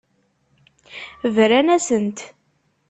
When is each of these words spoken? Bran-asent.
Bran-asent. 1.35 2.19